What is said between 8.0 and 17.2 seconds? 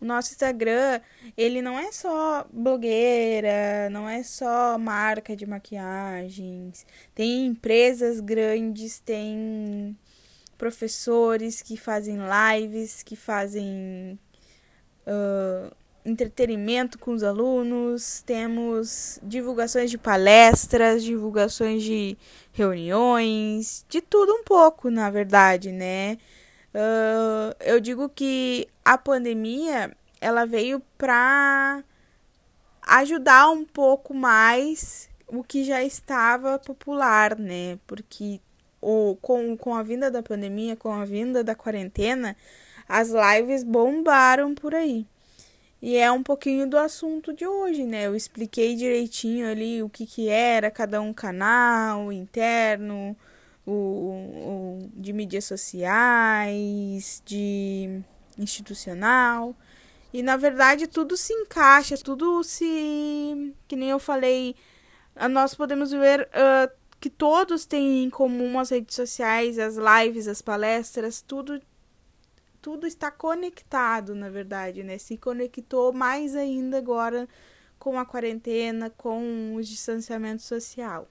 grandes, tem professores que fazem lives, que fazem uh, entretenimento com